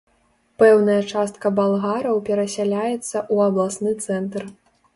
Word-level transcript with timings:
Пэўная 0.61 0.95
частка 1.11 1.51
балгараў 1.59 2.17
перасяляецца 2.31 3.07
ў 3.07 3.35
абласны 3.49 3.91
цэнтр. 4.05 4.53